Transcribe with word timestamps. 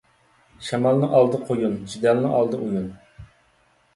شامالنىڭ 0.67 1.11
ئالدى 1.17 1.41
قۇيۇن، 1.51 1.77
جېدەلنىڭ 1.93 2.33
ئالدى 2.39 2.61
ئويۇن. 2.63 2.87